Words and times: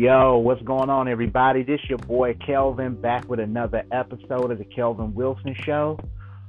Yo, 0.00 0.38
what's 0.38 0.62
going 0.62 0.88
on, 0.88 1.08
everybody? 1.08 1.62
This 1.62 1.78
your 1.86 1.98
boy 1.98 2.32
Kelvin 2.46 2.98
back 2.98 3.28
with 3.28 3.38
another 3.38 3.82
episode 3.92 4.50
of 4.50 4.56
the 4.56 4.64
Kelvin 4.64 5.12
Wilson 5.12 5.54
Show. 5.54 5.98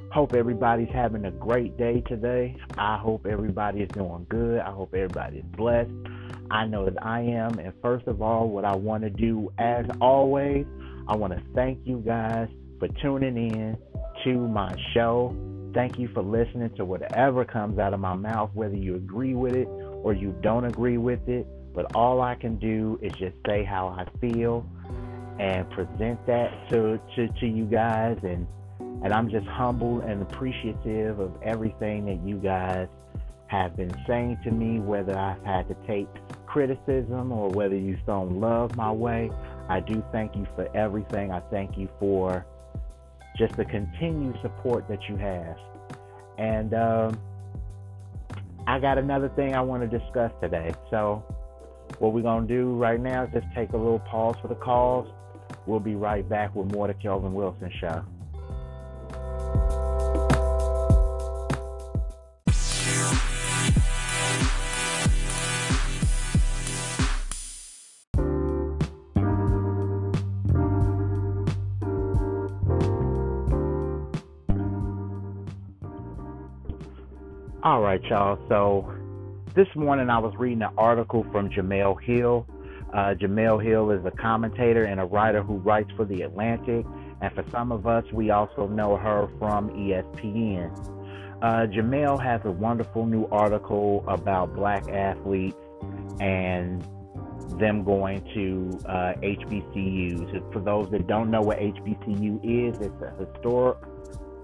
Hope 0.09 0.33
everybody's 0.33 0.87
having 0.93 1.25
a 1.25 1.31
great 1.31 1.77
day 1.77 1.99
today. 2.07 2.55
I 2.77 2.97
hope 2.97 3.25
everybody 3.25 3.81
is 3.81 3.89
doing 3.89 4.25
good. 4.29 4.61
I 4.61 4.71
hope 4.71 4.93
everybody 4.93 5.39
is 5.39 5.45
blessed. 5.57 5.91
I 6.49 6.65
know 6.65 6.85
that 6.85 7.05
I 7.05 7.23
am. 7.23 7.59
And 7.59 7.73
first 7.81 8.07
of 8.07 8.21
all, 8.21 8.47
what 8.47 8.63
I 8.63 8.73
want 8.73 9.03
to 9.03 9.09
do, 9.09 9.51
as 9.57 9.85
always, 9.99 10.65
I 11.09 11.17
want 11.17 11.33
to 11.33 11.43
thank 11.53 11.79
you 11.83 11.97
guys 11.97 12.47
for 12.79 12.87
tuning 13.01 13.35
in 13.35 13.77
to 14.23 14.47
my 14.47 14.73
show. 14.93 15.35
Thank 15.73 15.99
you 15.99 16.07
for 16.13 16.23
listening 16.23 16.73
to 16.77 16.85
whatever 16.85 17.43
comes 17.43 17.79
out 17.79 17.93
of 17.93 17.99
my 17.99 18.15
mouth, 18.15 18.51
whether 18.53 18.77
you 18.77 18.95
agree 18.95 19.35
with 19.35 19.55
it 19.55 19.67
or 19.67 20.13
you 20.13 20.33
don't 20.41 20.63
agree 20.63 20.97
with 20.97 21.27
it. 21.27 21.45
But 21.73 21.95
all 21.95 22.21
I 22.21 22.35
can 22.35 22.57
do 22.57 22.99
is 23.01 23.11
just 23.13 23.35
say 23.47 23.63
how 23.63 23.87
I 23.87 24.05
feel 24.19 24.65
and 25.39 25.69
present 25.69 26.25
that 26.27 26.69
to, 26.69 26.99
to, 27.15 27.27
to 27.27 27.47
you 27.47 27.65
guys. 27.65 28.17
And, 28.23 28.47
and 29.03 29.13
I'm 29.13 29.29
just 29.29 29.47
humble 29.47 30.01
and 30.01 30.21
appreciative 30.21 31.19
of 31.19 31.31
everything 31.43 32.05
that 32.05 32.27
you 32.27 32.37
guys 32.37 32.87
have 33.47 33.75
been 33.75 33.91
saying 34.07 34.39
to 34.43 34.51
me, 34.51 34.79
whether 34.79 35.17
I've 35.17 35.43
had 35.43 35.67
to 35.67 35.75
take 35.87 36.07
criticism 36.45 37.31
or 37.31 37.49
whether 37.49 37.75
you've 37.75 37.99
thrown 38.05 38.39
love 38.39 38.75
my 38.75 38.91
way. 38.91 39.29
I 39.69 39.79
do 39.79 40.03
thank 40.11 40.35
you 40.35 40.45
for 40.55 40.73
everything. 40.75 41.31
I 41.31 41.39
thank 41.51 41.77
you 41.77 41.89
for 41.99 42.45
just 43.37 43.55
the 43.55 43.65
continued 43.65 44.37
support 44.41 44.87
that 44.89 45.07
you 45.07 45.15
have. 45.17 45.57
And 46.37 46.73
um, 46.73 47.19
I 48.67 48.79
got 48.79 48.97
another 48.97 49.29
thing 49.29 49.55
I 49.55 49.61
want 49.61 49.89
to 49.89 49.99
discuss 49.99 50.31
today. 50.41 50.71
So, 50.89 51.23
what 52.01 52.13
we're 52.13 52.23
going 52.23 52.47
to 52.47 52.51
do 52.51 52.73
right 52.77 52.99
now 52.99 53.25
is 53.25 53.29
just 53.31 53.45
take 53.53 53.73
a 53.73 53.77
little 53.77 53.99
pause 53.99 54.35
for 54.41 54.47
the 54.47 54.55
calls. 54.55 55.07
We'll 55.67 55.79
be 55.79 55.93
right 55.93 56.27
back 56.27 56.55
with 56.55 56.71
more 56.71 56.89
of 56.89 56.97
the 56.97 56.99
Kelvin 56.99 57.31
Wilson 57.31 57.71
Show. 57.79 58.03
All 77.63 77.81
right, 77.81 78.03
y'all. 78.05 78.39
So 78.49 78.91
this 79.53 79.67
morning 79.75 80.09
I 80.09 80.17
was 80.17 80.33
reading 80.37 80.61
an 80.61 80.73
article 80.77 81.25
from 81.31 81.49
Jemele 81.49 82.01
Hill. 82.01 82.47
Uh, 82.93 83.15
Jemele 83.19 83.63
Hill 83.63 83.91
is 83.91 84.05
a 84.05 84.11
commentator 84.11 84.85
and 84.85 84.99
a 84.99 85.05
writer 85.05 85.43
who 85.43 85.57
writes 85.57 85.89
for 85.97 86.05
The 86.05 86.21
Atlantic. 86.21 86.85
And 87.21 87.33
for 87.33 87.43
some 87.51 87.71
of 87.71 87.85
us, 87.85 88.05
we 88.13 88.31
also 88.31 88.67
know 88.67 88.95
her 88.97 89.27
from 89.39 89.69
ESPN. 89.71 90.71
Uh, 91.41 91.67
Jemele 91.67 92.21
has 92.21 92.41
a 92.45 92.51
wonderful 92.51 93.05
new 93.05 93.25
article 93.27 94.05
about 94.07 94.55
black 94.55 94.87
athletes 94.89 95.57
and 96.19 96.81
them 97.59 97.83
going 97.83 98.21
to 98.33 98.79
uh, 98.87 99.13
HBCUs. 99.21 100.53
For 100.53 100.59
those 100.59 100.89
that 100.91 101.07
don't 101.07 101.29
know 101.29 101.41
what 101.41 101.59
HBCU 101.59 102.39
is, 102.43 102.77
it's 102.79 103.01
a 103.01 103.13
historic, 103.19 103.77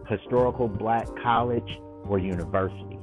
historical 0.10 0.68
black 0.68 1.08
college 1.22 1.80
or 2.08 2.20
university. 2.20 3.00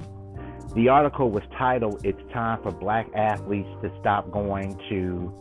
The 0.74 0.88
article 0.88 1.30
was 1.30 1.44
titled, 1.56 2.04
It's 2.04 2.20
Time 2.32 2.60
for 2.60 2.72
Black 2.72 3.06
Athletes 3.14 3.68
to 3.82 3.92
Stop 4.00 4.32
Going 4.32 4.76
to 4.88 5.32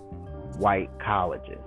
White 0.60 0.92
Colleges. 1.04 1.58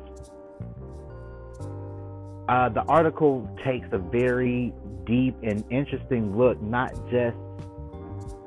Uh, 2.49 2.69
the 2.69 2.85
article 2.87 3.49
takes 3.65 3.89
a 3.91 3.99
very 3.99 4.73
deep 5.05 5.35
and 5.43 5.65
interesting 5.69 6.39
look, 6.39 6.63
not 6.63 6.93
just 7.11 7.37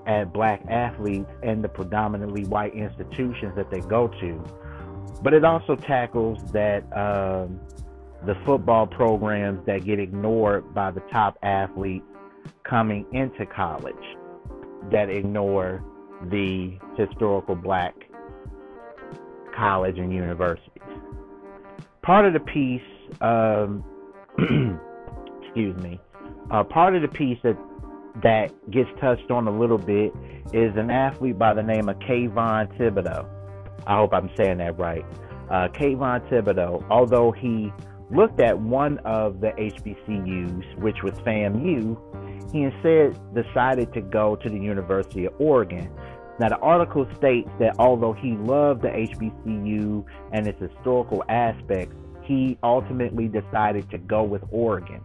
at 0.07 0.31
black 0.31 0.63
athletes 0.69 1.29
and 1.43 1.61
the 1.61 1.67
predominantly 1.67 2.45
white 2.45 2.73
institutions 2.73 3.53
that 3.57 3.69
they 3.69 3.81
go 3.81 4.07
to, 4.07 4.41
but 5.21 5.33
it 5.33 5.43
also 5.43 5.75
tackles 5.75 6.39
that 6.53 6.81
um, 6.97 7.59
the 8.25 8.35
football 8.45 8.87
programs 8.87 9.65
that 9.65 9.83
get 9.83 9.99
ignored 9.99 10.73
by 10.73 10.91
the 10.91 11.01
top 11.11 11.37
athletes 11.43 12.05
coming 12.63 13.05
into 13.11 13.45
college 13.45 13.95
that 14.91 15.09
ignore 15.09 15.83
the 16.29 16.77
historical 16.97 17.55
black 17.55 17.95
college 19.55 19.97
and 19.97 20.13
universities. 20.13 20.83
Part 22.01 22.25
of 22.25 22.33
the 22.33 22.39
piece, 22.39 22.81
um, 23.21 23.83
excuse 25.43 25.75
me, 25.81 25.99
uh, 26.51 26.63
part 26.63 26.95
of 26.95 27.01
the 27.01 27.07
piece 27.07 27.37
that 27.43 27.57
that 28.23 28.51
gets 28.71 28.89
touched 28.99 29.31
on 29.31 29.47
a 29.47 29.51
little 29.51 29.77
bit 29.77 30.13
is 30.51 30.75
an 30.75 30.89
athlete 30.89 31.37
by 31.37 31.53
the 31.53 31.63
name 31.63 31.87
of 31.89 31.97
Kayvon 31.99 32.75
Thibodeaux. 32.77 33.27
I 33.85 33.97
hope 33.97 34.13
I'm 34.13 34.29
saying 34.35 34.57
that 34.57 34.77
right. 34.77 35.05
Uh, 35.49 35.67
Kayvon 35.69 36.27
Thibodeaux, 36.29 36.85
although 36.89 37.31
he 37.31 37.71
looked 38.11 38.39
at 38.39 38.59
one 38.59 38.97
of 38.99 39.39
the 39.39 39.49
HBCUs, 39.49 40.77
which 40.79 41.03
was 41.03 41.13
FAMU, 41.19 41.97
he 42.51 42.63
instead 42.63 43.17
decided 43.33 43.93
to 43.93 44.01
go 44.01 44.35
to 44.35 44.49
the 44.49 44.57
University 44.57 45.25
of 45.25 45.33
Oregon. 45.39 45.89
Now, 46.39 46.49
the 46.49 46.57
article 46.57 47.07
states 47.17 47.49
that 47.59 47.75
although 47.77 48.13
he 48.13 48.31
loved 48.31 48.81
the 48.81 48.87
HBCU 48.87 50.05
and 50.31 50.47
its 50.47 50.59
historical 50.59 51.23
aspects, 51.27 51.95
he 52.23 52.57
ultimately 52.63 53.27
decided 53.27 53.89
to 53.91 53.97
go 53.97 54.23
with 54.23 54.41
Oregon. 54.49 55.01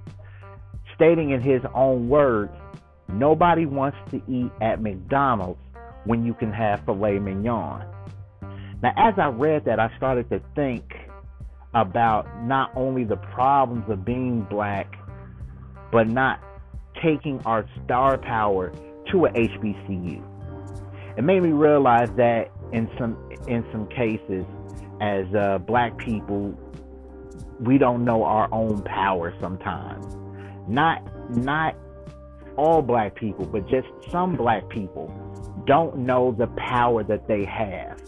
Stating 0.95 1.31
in 1.31 1.41
his 1.41 1.63
own 1.75 2.09
words, 2.09 2.53
nobody 3.09 3.67
wants 3.67 3.99
to 4.11 4.23
eat 4.29 4.53
at 4.61 4.81
McDonald's 4.81 5.59
when 6.05 6.25
you 6.25 6.35
can 6.35 6.53
have 6.53 6.85
filet 6.85 7.19
mignon. 7.19 7.85
Now, 8.83 8.93
as 8.97 9.15
I 9.19 9.29
read 9.29 9.65
that, 9.65 9.81
I 9.81 9.95
started 9.97 10.29
to 10.31 10.41
think 10.55 10.85
about 11.75 12.45
not 12.45 12.71
only 12.77 13.05
the 13.05 13.17
problems 13.17 13.85
of 13.89 14.05
being 14.05 14.43
black, 14.43 14.97
but 15.91 16.09
not 16.09 16.41
taking 17.03 17.41
our 17.45 17.67
star 17.85 18.19
power 18.19 18.73
to 19.11 19.27
a 19.27 19.31
HBCU. 19.31 20.23
It 21.17 21.23
made 21.23 21.43
me 21.43 21.51
realize 21.51 22.11
that 22.17 22.51
in 22.73 22.91
some 22.99 23.17
in 23.47 23.65
some 23.71 23.87
cases, 23.89 24.45
as 25.01 25.27
uh, 25.35 25.59
black 25.59 25.97
people, 25.99 26.59
we 27.61 27.79
don't 27.79 28.05
know 28.05 28.25
our 28.25 28.49
own 28.53 28.83
power 28.83 29.35
sometimes. 29.41 30.07
Not 30.67 31.03
not 31.37 31.77
all 32.57 32.83
black 32.83 33.15
people, 33.15 33.47
but 33.47 33.69
just 33.69 33.87
some 34.11 34.37
black 34.37 34.69
people 34.69 35.13
don't 35.67 35.99
know 35.99 36.33
the 36.33 36.47
power 36.57 37.03
that 37.05 37.27
they 37.29 37.45
have. 37.45 38.01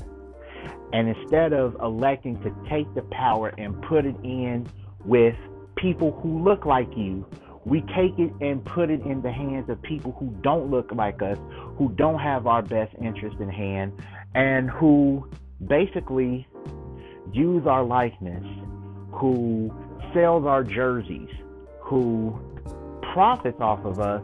And 0.93 1.09
instead 1.09 1.53
of 1.53 1.77
electing 1.83 2.41
to 2.43 2.55
take 2.69 2.93
the 2.95 3.03
power 3.03 3.49
and 3.59 3.81
put 3.83 4.07
it 4.07 4.17
in 4.23 4.67
with 5.05 5.37
people 5.77 6.13
who 6.23 6.43
look 6.43 6.65
like 6.65 6.89
you, 6.97 7.27
we 7.65 7.81
take 7.81 8.17
it 8.19 8.33
and 8.41 8.65
put 8.65 8.91
it 8.91 9.01
in 9.03 9.23
the 9.23 9.33
hands 9.33 9.69
of 9.69 9.83
people 9.83 10.13
who 10.13 10.29
don't 10.43 10.71
look 10.71 10.93
like 10.93 11.21
us, 11.21 11.37
who 11.77 11.93
don't 11.97 12.21
have 12.21 12.47
our 12.47 12.63
best 12.63 12.95
interest 13.03 13.37
in 13.41 13.49
hand, 13.49 13.93
and 14.35 14.71
who 14.71 15.29
basically 15.67 16.47
use 17.33 17.67
our 17.67 17.83
likeness, 17.83 18.45
who 19.11 19.75
sells 20.15 20.47
our 20.47 20.63
jerseys, 20.63 21.29
who 21.81 22.39
profits 23.13 23.61
off 23.61 23.85
of 23.85 23.99
us, 23.99 24.23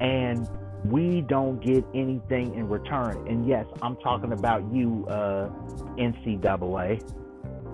and 0.00 0.46
we 0.84 1.22
don't 1.22 1.64
get 1.64 1.84
anything 1.94 2.54
in 2.54 2.68
return. 2.68 3.26
And 3.28 3.46
yes, 3.46 3.66
I'm 3.82 3.96
talking 3.96 4.32
about 4.32 4.70
you, 4.72 5.06
uh, 5.08 5.48
NCAA. 5.96 7.02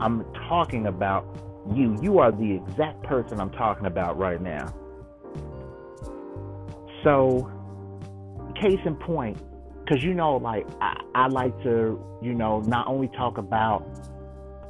I'm 0.00 0.24
talking 0.48 0.86
about 0.86 1.26
you. 1.74 1.96
You 2.00 2.18
are 2.18 2.32
the 2.32 2.54
exact 2.54 3.02
person 3.04 3.40
I'm 3.40 3.50
talking 3.50 3.86
about 3.86 4.18
right 4.18 4.40
now. 4.40 4.74
So, 7.04 7.50
case 8.60 8.78
in 8.84 8.94
point, 8.96 9.38
because 9.84 10.02
you 10.02 10.14
know, 10.14 10.36
like 10.36 10.66
I, 10.80 11.00
I, 11.14 11.26
like 11.28 11.56
to, 11.64 12.00
you 12.22 12.34
know, 12.34 12.60
not 12.60 12.86
only 12.86 13.08
talk 13.08 13.38
about 13.38 13.84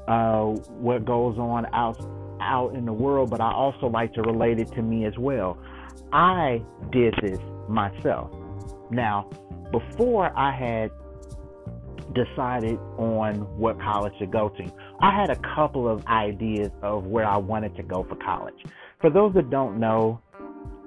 uh, 0.08 0.44
what 0.79 1.05
goes 1.05 1.38
on 1.38 1.67
out 1.75 2.00
out 2.40 2.75
in 2.75 2.84
the 2.84 2.93
world, 2.93 3.31
but 3.31 3.40
I 3.40 3.52
also 3.52 3.87
like 3.87 4.12
to 4.14 4.23
relate 4.23 4.58
it 4.58 4.73
to 4.73 4.82
me 4.82 5.05
as 5.05 5.17
well. 5.19 5.58
I 6.12 6.62
did 6.90 7.14
this 7.23 7.38
myself. 7.73 8.31
Now, 8.91 9.29
before 9.71 10.33
I 10.37 10.53
had 10.55 10.91
decided 12.15 12.79
on 12.99 13.37
what 13.59 13.81
college 13.81 14.13
to 14.19 14.27
go 14.27 14.51
to, 14.51 14.73
I 15.01 15.19
had 15.19 15.31
a 15.31 15.37
couple 15.55 15.89
of 15.89 16.07
ideas 16.07 16.71
of 16.83 17.07
where 17.07 17.25
I 17.25 17.39
wanted 17.39 17.75
to 17.77 17.83
go 17.83 18.05
for 18.05 18.17
college. 18.17 18.65
For 19.01 19.11
those 19.11 19.33
that 19.35 19.51
don't 19.51 19.81
know, 19.81 20.21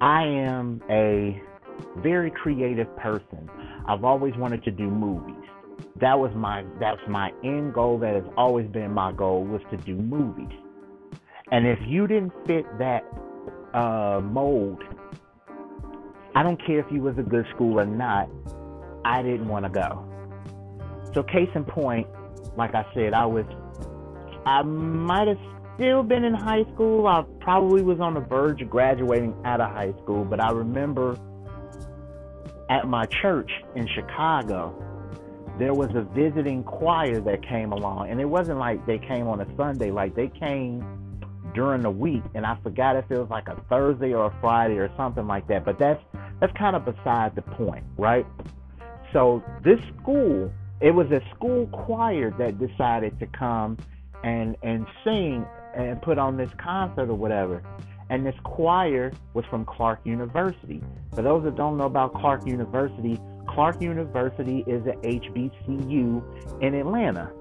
I 0.00 0.22
am 0.22 0.80
a 0.88 1.40
very 1.96 2.30
creative 2.30 2.94
person. 2.96 3.50
I've 3.88 4.04
always 4.04 4.34
wanted 4.36 4.62
to 4.64 4.70
do 4.70 4.88
movies. 4.88 5.34
that 6.00 6.18
was 6.18 6.32
my 6.34 6.64
that's 6.80 7.00
my 7.08 7.32
end 7.44 7.74
goal 7.74 7.98
that 7.98 8.14
has 8.14 8.24
always 8.36 8.66
been 8.68 8.92
my 8.92 9.12
goal 9.12 9.44
was 9.44 9.62
to 9.70 9.76
do 9.78 9.94
movies. 9.94 10.56
And 11.52 11.66
if 11.66 11.78
you 11.86 12.06
didn't 12.06 12.32
fit 12.46 12.64
that 12.78 13.04
uh, 13.72 14.20
mold, 14.20 14.82
I 16.36 16.42
don't 16.42 16.62
care 16.66 16.80
if 16.80 16.86
you 16.92 17.00
was 17.00 17.16
a 17.16 17.22
good 17.22 17.46
school 17.54 17.80
or 17.80 17.86
not, 17.86 18.28
I 19.06 19.22
didn't 19.22 19.48
want 19.48 19.64
to 19.64 19.70
go. 19.70 20.06
So 21.14 21.22
case 21.22 21.48
in 21.54 21.64
point, 21.64 22.06
like 22.58 22.74
I 22.74 22.84
said, 22.92 23.14
I 23.14 23.24
was 23.24 23.46
I 24.44 24.60
might 24.60 25.28
have 25.28 25.38
still 25.76 26.02
been 26.02 26.24
in 26.24 26.34
high 26.34 26.64
school. 26.74 27.06
I 27.06 27.24
probably 27.40 27.80
was 27.80 28.00
on 28.00 28.12
the 28.12 28.20
verge 28.20 28.60
of 28.60 28.68
graduating 28.68 29.34
out 29.46 29.62
of 29.62 29.70
high 29.70 29.94
school, 30.02 30.26
but 30.26 30.38
I 30.38 30.50
remember 30.50 31.16
at 32.68 32.86
my 32.86 33.06
church 33.06 33.50
in 33.74 33.88
Chicago, 33.88 34.74
there 35.58 35.72
was 35.72 35.88
a 35.94 36.02
visiting 36.14 36.64
choir 36.64 37.18
that 37.18 37.48
came 37.48 37.72
along, 37.72 38.10
and 38.10 38.20
it 38.20 38.26
wasn't 38.26 38.58
like 38.58 38.84
they 38.84 38.98
came 38.98 39.26
on 39.26 39.40
a 39.40 39.56
Sunday, 39.56 39.90
like 39.90 40.14
they 40.14 40.28
came 40.28 40.84
during 41.54 41.80
the 41.80 41.90
week, 41.90 42.22
and 42.34 42.44
I 42.44 42.58
forgot 42.62 42.96
if 42.96 43.10
it 43.10 43.18
was 43.18 43.30
like 43.30 43.48
a 43.48 43.58
Thursday 43.70 44.12
or 44.12 44.26
a 44.26 44.40
Friday 44.42 44.76
or 44.76 44.90
something 44.98 45.26
like 45.26 45.48
that. 45.48 45.64
But 45.64 45.78
that's 45.78 46.02
that's 46.40 46.52
kind 46.56 46.76
of 46.76 46.84
beside 46.84 47.34
the 47.34 47.42
point, 47.42 47.84
right? 47.96 48.26
So 49.12 49.42
this 49.64 49.80
school, 50.02 50.52
it 50.80 50.90
was 50.90 51.10
a 51.10 51.22
school 51.34 51.66
choir 51.68 52.30
that 52.38 52.58
decided 52.58 53.18
to 53.20 53.26
come 53.26 53.78
and 54.24 54.56
and 54.62 54.86
sing 55.04 55.46
and 55.74 56.00
put 56.02 56.18
on 56.18 56.36
this 56.36 56.50
concert 56.58 57.10
or 57.10 57.14
whatever. 57.14 57.62
And 58.08 58.24
this 58.24 58.34
choir 58.44 59.12
was 59.34 59.44
from 59.46 59.64
Clark 59.64 60.00
University. 60.04 60.82
For 61.14 61.22
those 61.22 61.44
that 61.44 61.56
don't 61.56 61.76
know 61.76 61.86
about 61.86 62.14
Clark 62.14 62.46
University, 62.46 63.18
Clark 63.48 63.82
University 63.82 64.64
is 64.66 64.86
a 64.86 64.92
HBCU 65.06 66.62
in 66.62 66.74
Atlanta. 66.74 67.32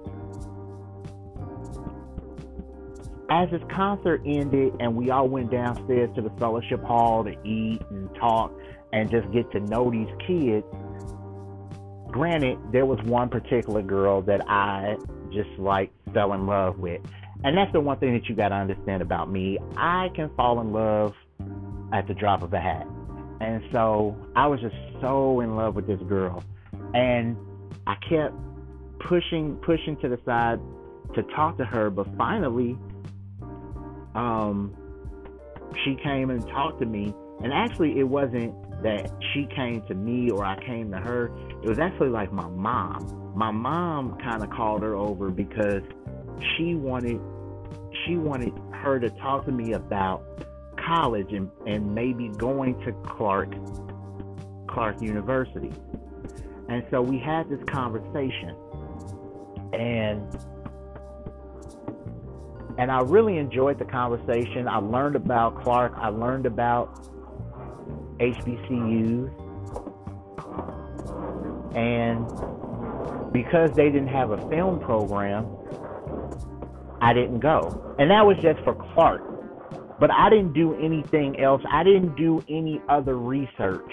As 3.29 3.49
this 3.49 3.61
concert 3.69 4.21
ended 4.25 4.73
and 4.79 4.95
we 4.95 5.09
all 5.09 5.27
went 5.27 5.51
downstairs 5.51 6.09
to 6.15 6.21
the 6.21 6.29
fellowship 6.39 6.83
hall 6.83 7.23
to 7.23 7.31
eat 7.43 7.81
and 7.89 8.13
talk 8.15 8.51
and 8.95 9.11
just 9.11 9.29
get 9.33 9.51
to 9.51 9.59
know 9.59 9.91
these 9.91 10.07
kids, 10.25 10.65
granted, 12.07 12.57
there 12.71 12.85
was 12.85 12.97
one 13.03 13.27
particular 13.27 13.81
girl 13.81 14.21
that 14.21 14.49
I 14.49 14.95
just 15.33 15.49
like 15.59 15.91
fell 16.13 16.31
in 16.31 16.47
love 16.47 16.79
with. 16.79 17.01
And 17.43 17.57
that's 17.57 17.73
the 17.73 17.81
one 17.81 17.99
thing 17.99 18.13
that 18.13 18.29
you 18.29 18.35
got 18.35 18.49
to 18.49 18.55
understand 18.55 19.01
about 19.01 19.29
me. 19.29 19.59
I 19.75 20.07
can 20.15 20.33
fall 20.37 20.61
in 20.61 20.71
love 20.71 21.13
at 21.91 22.07
the 22.07 22.13
drop 22.13 22.41
of 22.41 22.53
a 22.53 22.59
hat. 22.59 22.87
And 23.41 23.61
so 23.73 24.15
I 24.33 24.47
was 24.47 24.61
just 24.61 24.75
so 25.01 25.41
in 25.41 25.57
love 25.57 25.75
with 25.75 25.87
this 25.87 25.99
girl. 26.07 26.41
And 26.93 27.35
I 27.85 27.95
kept 28.09 28.33
pushing, 29.01 29.57
pushing 29.57 29.97
to 29.97 30.07
the 30.07 30.17
side 30.25 30.61
to 31.15 31.23
talk 31.35 31.57
to 31.57 31.65
her. 31.65 31.89
But 31.89 32.07
finally, 32.17 32.77
um, 34.15 34.73
she 35.83 35.97
came 36.01 36.29
and 36.29 36.41
talked 36.47 36.79
to 36.79 36.85
me. 36.85 37.13
And 37.43 37.51
actually, 37.51 37.99
it 37.99 38.07
wasn't 38.07 38.55
that 38.83 39.11
she 39.33 39.47
came 39.55 39.81
to 39.87 39.95
me 39.95 40.29
or 40.29 40.45
I 40.45 40.63
came 40.65 40.91
to 40.91 40.97
her. 40.97 41.31
It 41.63 41.67
was 41.67 41.79
actually 41.79 42.09
like 42.09 42.31
my 42.31 42.47
mom. 42.47 43.33
My 43.35 43.51
mom 43.51 44.17
kind 44.19 44.43
of 44.43 44.49
called 44.49 44.83
her 44.83 44.95
over 44.95 45.29
because 45.29 45.81
she 46.55 46.75
wanted 46.75 47.19
she 48.05 48.17
wanted 48.17 48.53
her 48.71 48.99
to 48.99 49.09
talk 49.09 49.45
to 49.45 49.51
me 49.51 49.73
about 49.73 50.23
college 50.77 51.31
and, 51.31 51.49
and 51.65 51.95
maybe 51.95 52.29
going 52.37 52.79
to 52.85 52.91
Clark 53.07 53.53
Clark 54.69 55.01
University. 55.01 55.71
And 56.69 56.85
so 56.91 57.01
we 57.01 57.17
had 57.19 57.49
this 57.49 57.63
conversation 57.67 58.55
and 59.73 60.37
and 62.77 62.91
I 62.91 63.01
really 63.01 63.37
enjoyed 63.37 63.79
the 63.79 63.85
conversation. 63.85 64.67
I 64.67 64.77
learned 64.77 65.15
about 65.15 65.63
Clark. 65.63 65.93
I 65.95 66.09
learned 66.09 66.45
about 66.45 67.07
HBCUs. 68.19 69.31
And 71.75 73.33
because 73.33 73.71
they 73.75 73.89
didn't 73.89 74.07
have 74.07 74.31
a 74.31 74.49
film 74.49 74.79
program, 74.79 75.45
I 77.01 77.13
didn't 77.13 77.39
go. 77.39 77.95
And 77.99 78.09
that 78.11 78.25
was 78.25 78.37
just 78.41 78.61
for 78.63 78.75
Clark. 78.93 79.99
But 79.99 80.11
I 80.11 80.29
didn't 80.29 80.53
do 80.53 80.75
anything 80.75 81.39
else. 81.39 81.61
I 81.69 81.83
didn't 81.83 82.15
do 82.15 82.43
any 82.49 82.81
other 82.89 83.17
research 83.17 83.91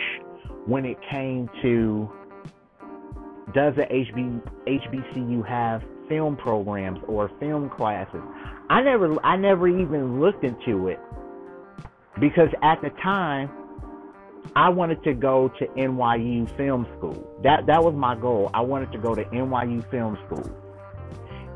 when 0.66 0.84
it 0.84 0.96
came 1.10 1.48
to 1.62 2.10
does 3.54 3.74
the 3.76 3.82
HB, 3.82 4.40
HBCU 4.66 5.46
have 5.46 5.82
film 6.08 6.36
programs 6.36 6.98
or 7.06 7.30
film 7.38 7.69
classes? 7.69 8.22
I 8.70 8.82
never 8.82 9.14
I 9.24 9.36
never 9.36 9.69
even 9.69 10.20
looked 10.20 10.44
into 10.44 10.88
it 10.88 10.98
because 12.20 12.48
at 12.62 12.80
the 12.80 12.90
time 13.02 13.50
I 14.54 14.68
wanted 14.68 15.02
to 15.04 15.14
go 15.14 15.48
to 15.58 15.66
NYU 15.66 16.54
Film 16.56 16.86
School. 16.98 17.40
That 17.42 17.66
that 17.66 17.82
was 17.82 17.94
my 17.94 18.14
goal. 18.14 18.50
I 18.52 18.60
wanted 18.60 18.92
to 18.92 18.98
go 18.98 19.14
to 19.14 19.24
NYU 19.24 19.88
Film 19.90 20.18
School. 20.26 20.50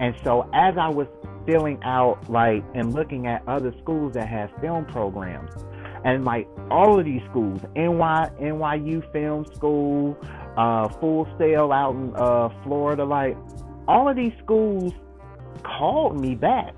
And 0.00 0.14
so 0.22 0.48
as 0.52 0.76
I 0.76 0.88
was 0.88 1.06
filling 1.46 1.82
out 1.84 2.28
like 2.28 2.64
and 2.74 2.92
looking 2.92 3.26
at 3.26 3.42
other 3.46 3.72
schools 3.80 4.14
that 4.14 4.28
have 4.28 4.50
film 4.60 4.84
programs. 4.84 5.52
And 6.04 6.24
like 6.24 6.46
all 6.70 6.98
of 6.98 7.04
these 7.04 7.22
schools, 7.30 7.60
NY, 7.74 8.30
NYU 8.40 9.12
Film 9.12 9.46
School, 9.54 10.16
uh, 10.56 10.88
Full 11.00 11.26
Sail 11.38 11.72
out 11.72 11.94
in 11.94 12.12
uh, 12.14 12.48
Florida, 12.62 13.04
like 13.04 13.36
all 13.88 14.08
of 14.08 14.16
these 14.16 14.32
schools 14.42 14.92
called 15.62 16.20
me 16.20 16.34
back 16.34 16.74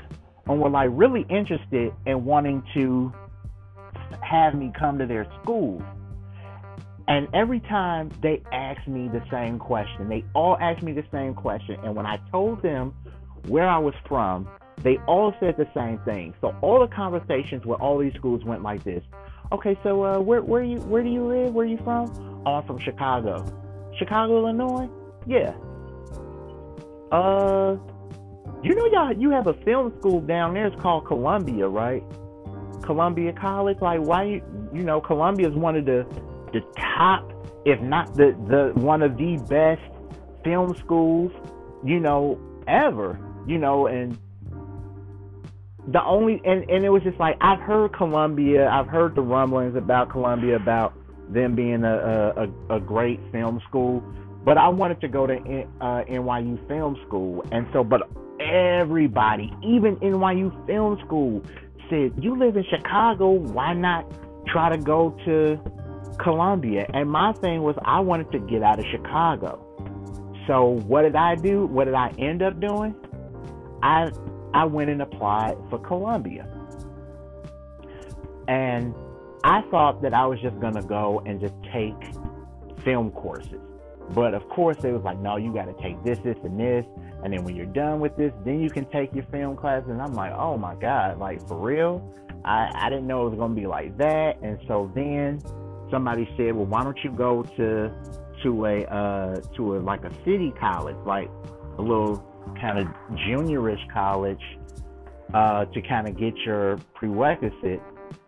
and 0.47 0.61
were 0.61 0.71
like 0.71 0.89
really 0.93 1.27
interested 1.29 1.93
in 2.07 2.25
wanting 2.25 2.63
to 2.75 3.13
have 4.23 4.55
me 4.55 4.73
come 4.79 4.99
to 4.99 5.07
their 5.07 5.27
school. 5.43 5.83
And 7.09 7.27
every 7.33 7.61
time 7.61 8.11
they 8.23 8.43
asked 8.53 8.87
me 8.87 9.09
the 9.09 9.23
same 9.31 9.59
question, 9.59 10.09
they 10.11 10.25
all 10.35 10.59
asked 10.61 10.83
me 10.83 10.93
the 10.93 11.05
same 11.11 11.35
question. 11.35 11.79
And 11.83 11.97
when 11.97 12.05
I 12.05 12.19
told 12.31 12.63
them 12.63 12.95
where 13.47 13.67
I 13.67 13.79
was 13.79 13.95
from, 14.07 14.47
they 14.83 14.99
all 15.09 15.35
said 15.41 15.57
the 15.57 15.67
same 15.75 15.99
thing. 16.05 16.35
So 16.43 16.55
all 16.61 16.81
the 16.81 16.95
conversations 16.95 17.65
with 17.65 17.81
all 17.81 17.99
these 17.99 18.13
schools 18.15 18.45
went 18.45 18.63
like 18.63 18.85
this. 18.85 19.03
Okay, 19.51 19.79
so 19.83 20.05
uh, 20.05 20.21
where 20.21 20.43
where 20.43 20.63
you 20.63 20.77
where 20.83 21.03
do 21.03 21.09
you 21.09 21.27
live? 21.27 21.55
Where 21.55 21.65
are 21.65 21.69
you 21.69 21.79
from? 21.83 22.43
Oh, 22.45 22.57
I'm 22.57 22.67
from 22.67 22.79
Chicago. 22.79 23.45
Chicago, 23.99 24.39
Illinois? 24.39 24.89
Yeah. 25.27 25.55
Uh, 27.11 27.79
you 28.63 28.75
know 28.75 28.87
y'all 28.93 29.13
you 29.17 29.31
have 29.31 29.47
a 29.47 29.55
film 29.65 29.95
school 29.99 30.21
down 30.21 30.53
there. 30.53 30.67
It's 30.67 30.81
called 30.81 31.07
Columbia, 31.07 31.67
right? 31.67 32.03
Columbia 32.83 33.33
College. 33.33 33.79
Like 33.81 34.01
why 34.01 34.25
you 34.25 34.43
you 34.75 34.83
know 34.83 35.01
Columbia 35.01 35.49
is 35.49 35.55
one 35.55 35.75
of 35.77 35.87
the 35.87 36.07
the 36.53 36.61
top, 36.99 37.33
if 37.65 37.81
not 37.81 38.15
the 38.15 38.37
the 38.49 38.81
one 38.81 39.03
of 39.03 39.17
the 39.17 39.37
best 39.49 39.81
film 40.45 40.77
schools, 40.77 41.33
you 41.85 42.01
know, 42.01 42.39
ever. 42.67 43.19
You 43.47 43.59
know, 43.59 43.87
and 43.87 44.19
the 45.87 46.03
only 46.05 46.41
and, 46.45 46.69
and 46.69 46.85
it 46.85 46.91
was 46.91 47.03
just 47.03 47.19
like 47.19 47.37
I've 47.41 47.61
heard 47.61 47.95
Columbia, 47.95 48.69
I've 48.69 48.89
heard 48.89 49.15
the 49.15 49.23
rumblings 49.23 49.77
about 49.77 50.11
Columbia 50.11 50.57
about 50.57 50.93
them 51.33 51.55
being 51.55 51.85
a 51.85 52.49
a, 52.69 52.77
a 52.77 52.81
great 52.81 53.21
film 53.33 53.61
school, 53.69 54.03
but 54.45 54.59
I 54.59 54.69
wanted 54.69 55.01
to 55.01 55.09
go 55.09 55.27
to 55.27 55.35
uh, 55.35 56.05
NYU 56.05 56.69
Film 56.69 56.97
School, 57.07 57.43
and 57.53 57.67
so 57.73 57.85
but 57.85 58.03
everybody, 58.41 59.53
even 59.63 59.97
NYU 59.97 60.67
Film 60.67 60.99
School, 61.07 61.43
said 61.89 62.13
you 62.23 62.39
live 62.39 62.57
in 62.57 62.65
Chicago, 62.65 63.31
why 63.31 63.73
not 63.73 64.05
try 64.47 64.69
to 64.69 64.79
go 64.79 65.17
to 65.25 65.59
Columbia? 66.19 66.87
And 66.93 67.11
my 67.11 67.33
thing 67.33 67.63
was 67.63 67.77
I 67.85 68.01
wanted 68.01 68.33
to 68.33 68.39
get 68.39 68.63
out 68.63 68.79
of 68.79 68.85
Chicago. 68.91 69.65
So 70.47 70.81
what 70.87 71.03
did 71.03 71.17
I 71.17 71.35
do? 71.35 71.67
What 71.67 71.85
did 71.85 71.95
I 71.95 72.09
end 72.19 72.43
up 72.43 72.59
doing? 72.61 72.95
I 73.83 74.11
I 74.55 74.65
went 74.65 74.91
and 74.91 75.03
applied 75.03 75.57
for 75.69 75.79
Columbia. 75.79 76.49
And 78.49 78.95
I 79.45 79.63
thought 79.71 80.03
that 80.03 80.15
I 80.15 80.27
was 80.27 80.41
just 80.41 80.59
to 80.61 80.83
go 80.83 81.23
and 81.27 81.39
just 81.41 81.55
take 81.73 81.95
film 82.83 83.11
courses. 83.11 83.61
But 84.15 84.33
of 84.33 84.49
course, 84.49 84.79
they 84.79 84.91
was 84.91 85.03
like, 85.03 85.19
no, 85.19 85.37
you 85.37 85.53
got 85.53 85.67
to 85.67 85.83
take 85.83 86.03
this, 86.03 86.19
this, 86.21 86.37
and 86.43 86.59
this. 86.59 86.87
And 87.23 87.33
then 87.33 87.45
when 87.45 87.55
you're 87.55 87.67
done 87.67 88.01
with 88.01 88.17
this, 88.17 88.33
then 88.45 88.61
you 88.61 88.71
can 88.71 88.87
take 88.87 89.15
your 89.15 89.25
film 89.25 89.57
class. 89.57 89.83
And 89.87 90.01
I'm 90.01 90.15
like, 90.15 90.33
oh 90.33 90.57
my 90.57 90.75
God, 90.77 91.19
like 91.19 91.47
for 91.47 91.59
real? 91.59 92.15
I, 92.45 92.71
I 92.75 92.89
didn't 92.89 93.07
know 93.07 93.27
it 93.27 93.37
was 93.37 93.39
to 93.39 93.61
be 93.61 93.67
like 93.67 93.97
that. 93.99 94.41
And 94.43 94.59
so 94.67 94.91
then 94.95 95.43
somebody 95.91 96.29
said, 96.37 96.55
well, 96.55 96.67
why 96.67 96.83
don't 96.85 96.99
you 97.03 97.11
go 97.11 97.43
to 97.43 97.93
to 98.43 98.67
a 98.67 98.85
uh, 98.85 99.41
to 99.57 99.77
a 99.77 99.79
like 99.79 100.05
a 100.05 100.13
city 100.25 100.53
college, 100.59 100.97
like 101.05 101.31
a 101.79 101.83
little 101.83 102.25
kind 102.61 102.79
of 102.79 102.87
juniorish 103.27 103.81
college 103.93 104.43
uh, 105.35 105.65
to 105.67 105.83
kind 105.83 106.09
of 106.09 106.19
get 106.19 106.37
your 106.39 106.79
prerequisite. 106.95 107.83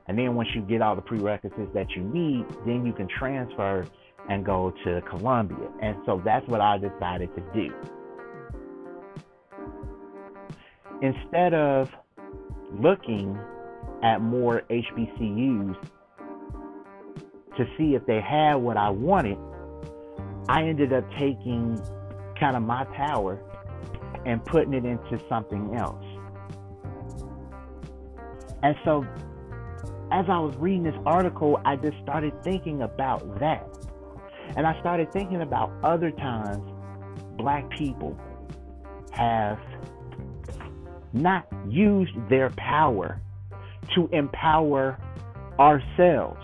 And 0.06 0.18
then 0.18 0.34
once 0.34 0.48
you 0.54 0.62
get 0.62 0.82
all 0.82 0.96
the 0.96 1.02
prerequisites 1.02 1.72
that 1.72 1.90
you 1.92 2.02
need, 2.02 2.44
then 2.66 2.84
you 2.84 2.92
can 2.92 3.08
transfer 3.08 3.86
and 4.28 4.44
go 4.44 4.72
to 4.84 5.00
Columbia. 5.02 5.68
And 5.80 5.96
so 6.04 6.20
that's 6.24 6.46
what 6.48 6.60
I 6.60 6.78
decided 6.78 7.30
to 7.36 7.42
do. 7.54 7.72
Instead 11.02 11.54
of 11.54 11.90
looking 12.78 13.38
at 14.02 14.20
more 14.20 14.62
HBCUs 14.70 15.76
to 17.60 17.68
see 17.76 17.94
if 17.94 18.06
they 18.06 18.20
had 18.20 18.54
what 18.54 18.78
I 18.78 18.88
wanted, 18.88 19.38
I 20.48 20.64
ended 20.64 20.92
up 20.94 21.04
taking 21.18 21.78
kind 22.38 22.56
of 22.56 22.62
my 22.62 22.84
power 22.84 23.38
and 24.24 24.42
putting 24.44 24.72
it 24.72 24.86
into 24.86 25.22
something 25.28 25.76
else. 25.76 26.04
And 28.62 28.74
so, 28.84 29.06
as 30.10 30.24
I 30.28 30.38
was 30.38 30.54
reading 30.56 30.84
this 30.84 30.96
article, 31.04 31.60
I 31.64 31.76
just 31.76 31.98
started 32.02 32.32
thinking 32.42 32.82
about 32.82 33.38
that. 33.40 33.66
And 34.56 34.66
I 34.66 34.78
started 34.80 35.12
thinking 35.12 35.42
about 35.42 35.70
other 35.84 36.10
times 36.10 36.64
black 37.36 37.68
people 37.70 38.18
have 39.12 39.58
not 41.12 41.46
used 41.68 42.12
their 42.30 42.50
power 42.50 43.20
to 43.94 44.08
empower 44.12 44.98
ourselves. 45.58 46.40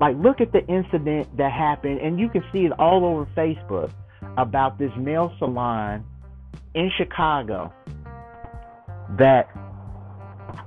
Like, 0.00 0.16
look 0.18 0.40
at 0.40 0.52
the 0.52 0.66
incident 0.66 1.36
that 1.36 1.52
happened, 1.52 2.00
and 2.00 2.18
you 2.18 2.28
can 2.28 2.42
see 2.52 2.64
it 2.64 2.72
all 2.78 3.04
over 3.04 3.26
Facebook 3.36 3.92
about 4.36 4.78
this 4.78 4.90
nail 4.96 5.32
salon 5.38 6.04
in 6.74 6.90
Chicago 6.96 7.72
that 9.18 9.48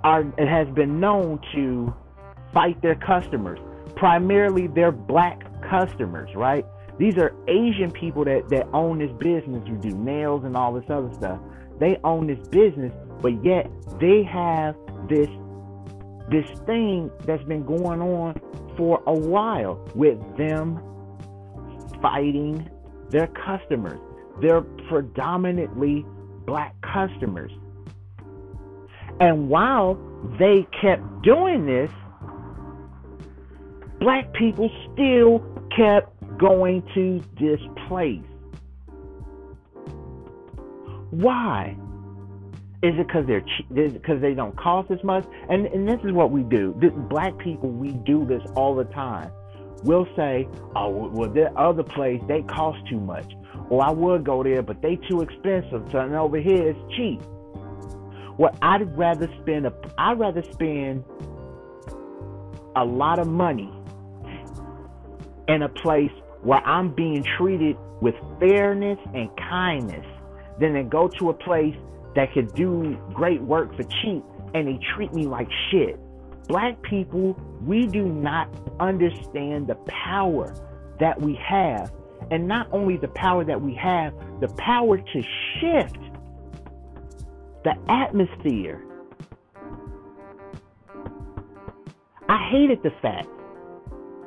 are 0.03 0.22
it 0.38 0.48
has 0.48 0.67
been 0.74 1.00
known 1.00 1.39
to 1.53 1.93
fight 2.53 2.81
their 2.81 2.96
customers, 2.96 3.60
primarily 3.96 4.67
their 4.67 4.91
black 4.91 5.43
customers, 5.69 6.29
right? 6.36 6.65
These 6.98 7.17
are 7.17 7.36
Asian 7.48 7.91
people 7.91 8.25
that, 8.25 8.50
that 8.50 8.67
own 8.74 9.00
this 9.00 9.12
business 9.19 9.67
who 9.67 9.75
do 9.77 9.89
nails 9.89 10.43
and 10.43 10.55
all 10.55 10.74
this 10.74 10.89
other 10.89 11.13
stuff. 11.13 11.39
They 11.79 11.98
own 12.03 12.27
this 12.27 12.48
business, 12.48 12.93
but 13.22 13.43
yet 13.43 13.69
they 14.00 14.24
have 14.24 14.75
this 15.10 15.29
this 16.29 16.60
thing 16.65 17.10
that's 17.25 17.43
been 17.43 17.65
going 17.65 18.01
on 18.01 18.34
for 18.77 19.01
a 19.07 19.13
while 19.13 19.84
with 19.96 20.19
them 20.38 20.79
fighting 22.01 22.69
their 23.10 23.27
customers. 23.27 24.00
They're 24.41 24.62
predominantly 24.62 26.05
black 26.46 26.75
customers. 26.81 27.51
And 29.19 29.50
while 29.50 29.96
they 30.39 30.67
kept 30.79 31.24
doing 31.24 31.65
this, 31.65 31.89
black 34.00 34.31
people 34.34 34.69
still 34.93 35.39
kept 35.75 36.13
going 36.38 36.84
to 36.93 37.22
this 37.39 37.60
place. 37.88 38.22
Why? 41.10 41.75
Is 42.84 42.93
it 42.96 43.07
because 43.07 43.25
they're 43.25 43.89
because 43.89 44.22
they 44.22 44.36
don't 44.36 44.55
cost 44.55 44.91
as 44.91 45.03
much? 45.03 45.25
And 45.50 45.65
and 45.67 45.88
this 45.88 46.00
is 46.03 46.12
what 46.12 46.29
we 46.29 46.43
do. 46.43 46.75
This, 46.79 46.91
black 47.10 47.36
people, 47.39 47.69
we 47.69 47.91
do 47.91 48.24
this 48.25 48.41
all 48.55 48.75
the 48.75 48.84
time. 48.86 49.31
We'll 49.84 50.07
say, 50.15 50.48
"Oh, 50.75 50.89
well, 50.89 51.29
the 51.29 51.51
other 51.57 51.81
place 51.81 52.22
they 52.27 52.43
cost 52.43 52.77
too 52.88 53.00
much," 53.00 53.34
or 53.69 53.84
"I 53.84 53.89
would 53.91 54.24
go 54.24 54.43
there, 54.43 54.62
but 54.62 54.84
they 54.84 54.96
too 55.10 55.22
expensive." 55.22 55.88
So 55.91 56.00
over 56.00 56.38
here 56.38 56.69
it's 56.69 56.96
cheap. 56.96 57.22
Well, 58.38 58.55
I'd 58.62 58.96
rather 58.96 59.27
spend 59.41 59.65
a 59.65 59.74
I'd 59.98 60.19
rather 60.19 60.43
spend 60.43 61.03
a 62.75 62.86
lot 62.86 63.17
of 63.17 63.27
money 63.27 63.72
in 65.48 65.63
a 65.63 65.69
place 65.69 66.12
where 66.43 66.63
I'm 66.63 66.93
being 66.93 67.24
treated 67.38 67.75
with 68.01 68.13
fairness 68.39 69.00
and 69.15 69.36
kindness 69.38 70.05
than 70.60 70.74
to 70.74 70.84
go 70.84 71.07
to 71.07 71.29
a 71.29 71.34
place 71.34 71.75
that 72.16 72.34
could 72.34 72.54
do 72.54 72.98
great 73.14 73.42
work 73.42 73.76
for 73.76 73.84
cheap 73.84 74.24
and 74.54 74.68
they 74.68 74.80
treat 74.96 75.14
me 75.14 75.26
like 75.26 75.48
shit. 75.70 76.00
Black 76.48 76.82
people, 76.82 77.40
we 77.62 77.88
do 77.88 78.06
not 78.06 78.50
understand 78.80 79.68
the 79.68 79.76
power 79.88 80.54
that 81.00 81.22
we 81.22 81.36
have. 81.36 81.92
And 82.32 82.48
not 82.48 82.68
only 82.72 82.98
the 82.98 83.10
power 83.10 83.44
that 83.44 83.62
we 83.62 83.76
have, 83.76 84.14
the 84.40 84.48
power 84.58 84.98
to 84.98 85.24
shift 85.60 85.98
the 87.64 87.76
atmosphere. 87.90 88.84
I 92.30 92.50
hated 92.50 92.82
the 92.84 92.92
fact. 93.02 93.28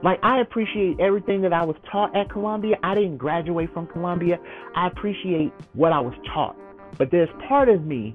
Like, 0.02 0.18
I 0.22 0.40
appreciate 0.40 0.98
everything 0.98 1.42
that 1.42 1.52
I 1.52 1.64
was 1.64 1.76
taught 1.90 2.16
at 2.16 2.30
Columbia. 2.30 2.76
I 2.82 2.94
didn't 2.94 3.18
graduate 3.18 3.72
from 3.74 3.86
Columbia. 3.86 4.38
I 4.74 4.86
appreciate 4.86 5.52
what 5.74 5.92
I 5.92 6.00
was 6.00 6.14
taught. 6.32 6.56
But 7.00 7.10
there's 7.10 7.30
part 7.48 7.70
of 7.70 7.86
me 7.86 8.14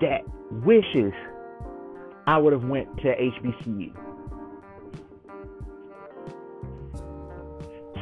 that 0.00 0.22
wishes 0.66 1.12
I 2.26 2.36
would 2.36 2.52
have 2.52 2.64
went 2.64 2.88
to 2.96 3.14
HBCU. 3.14 3.94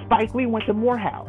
Spike 0.06 0.34
Lee 0.34 0.46
went 0.46 0.64
to 0.64 0.72
Morehouse. 0.72 1.28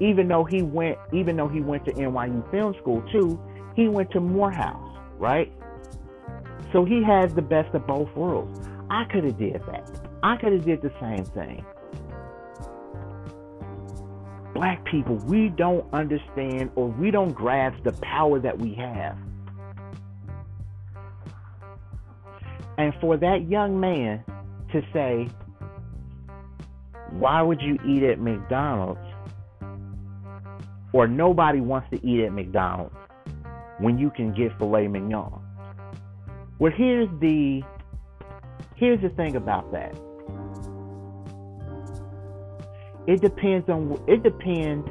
Even 0.00 0.28
though 0.28 0.44
he 0.44 0.62
went 0.62 0.96
even 1.12 1.36
though 1.36 1.48
he 1.48 1.60
went 1.60 1.84
to 1.84 1.92
NYU 1.92 2.50
Film 2.50 2.74
School 2.80 3.02
too, 3.12 3.38
he 3.76 3.86
went 3.86 4.10
to 4.12 4.20
Morehouse, 4.20 4.96
right? 5.18 5.52
So 6.72 6.86
he 6.86 7.04
has 7.04 7.34
the 7.34 7.42
best 7.42 7.74
of 7.74 7.86
both 7.86 8.08
worlds. 8.16 8.66
I 8.88 9.04
could 9.12 9.24
have 9.24 9.36
did 9.36 9.60
that. 9.66 10.08
I 10.22 10.38
could 10.38 10.54
have 10.54 10.64
did 10.64 10.80
the 10.80 10.92
same 11.02 11.26
thing 11.26 11.66
black 14.60 14.84
people, 14.84 15.16
we 15.24 15.48
don't 15.48 15.90
understand 15.94 16.70
or 16.74 16.86
we 16.86 17.10
don't 17.10 17.32
grasp 17.32 17.82
the 17.82 17.92
power 18.02 18.38
that 18.38 18.58
we 18.58 18.74
have. 18.74 19.16
And 22.76 22.92
for 23.00 23.16
that 23.16 23.48
young 23.48 23.80
man 23.80 24.22
to 24.72 24.82
say, 24.92 25.30
why 27.12 27.40
would 27.40 27.62
you 27.62 27.78
eat 27.88 28.02
at 28.02 28.20
McDonald's? 28.20 29.00
Or 30.92 31.08
nobody 31.08 31.60
wants 31.60 31.88
to 31.92 32.06
eat 32.06 32.22
at 32.22 32.32
McDonald's 32.34 32.94
when 33.78 33.98
you 33.98 34.10
can 34.10 34.34
get 34.34 34.58
filet 34.58 34.88
mignon. 34.88 35.40
Well, 36.58 36.72
here's 36.76 37.08
the 37.20 37.62
here's 38.76 39.00
the 39.00 39.08
thing 39.08 39.36
about 39.36 39.72
that. 39.72 39.98
It 43.06 43.20
depends 43.20 43.68
on 43.68 44.02
it 44.06 44.22
depends 44.22 44.88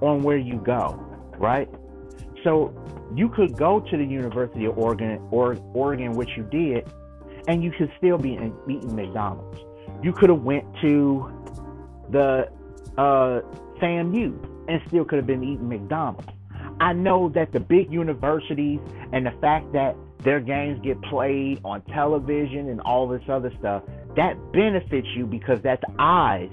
on 0.00 0.22
where 0.22 0.38
you 0.38 0.56
go, 0.56 0.98
right? 1.38 1.68
So 2.44 2.74
you 3.14 3.28
could 3.28 3.56
go 3.56 3.80
to 3.80 3.96
the 3.96 4.04
University 4.04 4.64
of 4.66 4.78
Oregon, 4.78 5.20
or 5.30 5.56
Oregon, 5.74 6.12
which 6.12 6.30
you 6.36 6.44
did, 6.44 6.90
and 7.48 7.62
you 7.62 7.70
could 7.72 7.90
still 7.98 8.18
be 8.18 8.34
in, 8.34 8.54
eating 8.68 8.94
McDonald's. 8.94 9.60
You 10.02 10.12
could 10.12 10.30
have 10.30 10.42
went 10.42 10.64
to 10.82 11.30
the 12.10 12.48
uh, 12.96 13.40
FAMU 13.80 14.68
and 14.68 14.80
still 14.86 15.04
could 15.04 15.16
have 15.16 15.26
been 15.26 15.42
eating 15.42 15.68
McDonald's. 15.68 16.28
I 16.80 16.92
know 16.94 17.28
that 17.30 17.52
the 17.52 17.60
big 17.60 17.92
universities 17.92 18.80
and 19.12 19.26
the 19.26 19.32
fact 19.40 19.72
that 19.72 19.96
their 20.18 20.40
games 20.40 20.80
get 20.82 21.00
played 21.02 21.60
on 21.64 21.82
television 21.82 22.68
and 22.68 22.80
all 22.80 23.08
this 23.08 23.22
other 23.28 23.52
stuff, 23.58 23.82
that 24.16 24.52
benefits 24.52 25.08
you 25.16 25.26
because 25.26 25.60
that's 25.62 25.82
eyes 25.98 26.50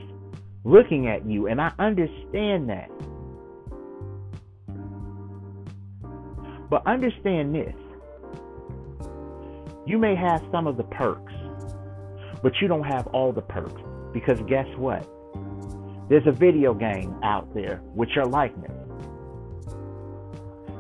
looking 0.64 1.08
at 1.08 1.26
you. 1.26 1.48
And 1.48 1.62
I 1.62 1.72
understand 1.80 2.70
that. 2.70 2.90
But 6.70 6.86
understand 6.86 7.56
this 7.56 7.74
you 9.88 9.98
may 9.98 10.16
have 10.16 10.44
some 10.52 10.68
of 10.68 10.76
the 10.76 10.84
perks, 10.84 11.32
but 12.44 12.52
you 12.62 12.68
don't 12.68 12.84
have 12.84 13.08
all 13.08 13.32
the 13.32 13.42
perks. 13.42 13.82
Because 14.12 14.40
guess 14.48 14.68
what? 14.76 15.08
There's 16.10 16.28
a 16.28 16.32
video 16.32 16.74
game 16.74 17.16
out 17.24 17.54
there 17.54 17.82
with 17.96 18.10
your 18.10 18.26
likeness. 18.26 18.72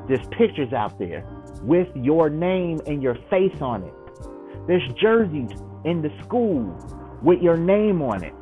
There's 0.07 0.25
pictures 0.37 0.73
out 0.73 0.99
there 0.99 1.25
with 1.61 1.87
your 1.95 2.29
name 2.29 2.81
and 2.85 3.01
your 3.01 3.15
face 3.29 3.61
on 3.61 3.83
it. 3.83 3.93
There's 4.67 4.87
jerseys 5.01 5.51
in 5.87 6.01
the 6.01 6.11
school 6.23 6.63
with 7.23 7.41
your 7.41 7.57
name 7.57 8.01
on 8.01 8.23
it. 8.23 8.33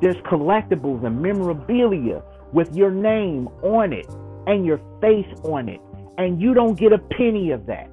There's 0.00 0.16
collectibles 0.16 1.04
and 1.04 1.20
memorabilia 1.20 2.22
with 2.52 2.74
your 2.76 2.90
name 2.90 3.48
on 3.62 3.92
it 3.92 4.06
and 4.46 4.64
your 4.64 4.80
face 5.00 5.26
on 5.42 5.68
it, 5.68 5.80
and 6.18 6.40
you 6.40 6.54
don't 6.54 6.78
get 6.78 6.92
a 6.92 6.98
penny 6.98 7.50
of 7.50 7.66
that. 7.66 7.90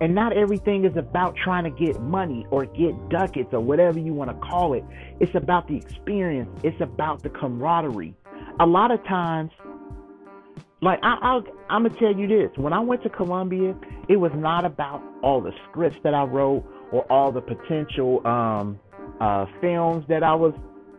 And 0.00 0.14
not 0.14 0.36
everything 0.36 0.84
is 0.84 0.96
about 0.96 1.36
trying 1.36 1.64
to 1.64 1.70
get 1.70 2.00
money 2.02 2.46
or 2.50 2.66
get 2.66 3.08
ducats 3.08 3.52
or 3.52 3.60
whatever 3.60 3.98
you 3.98 4.12
want 4.12 4.30
to 4.30 4.36
call 4.46 4.74
it. 4.74 4.84
It's 5.20 5.34
about 5.34 5.68
the 5.68 5.76
experience, 5.76 6.50
it's 6.62 6.80
about 6.80 7.22
the 7.22 7.30
camaraderie. 7.30 8.14
A 8.60 8.66
lot 8.66 8.90
of 8.90 9.02
times, 9.04 9.50
Like 10.84 10.98
I, 11.02 11.16
I'll, 11.22 11.44
I'm 11.70 11.84
gonna 11.84 11.98
tell 11.98 12.14
you 12.14 12.28
this: 12.28 12.50
when 12.58 12.74
I 12.74 12.80
went 12.80 13.02
to 13.04 13.08
Columbia, 13.08 13.74
it 14.06 14.16
was 14.16 14.32
not 14.34 14.66
about 14.66 15.02
all 15.22 15.40
the 15.40 15.52
scripts 15.70 15.96
that 16.04 16.12
I 16.12 16.24
wrote 16.24 16.62
or 16.92 17.10
all 17.10 17.32
the 17.32 17.40
potential 17.40 18.24
um, 18.26 18.78
uh, 19.18 19.46
films 19.62 20.04
that 20.10 20.22
I 20.22 20.34
was 20.34 20.52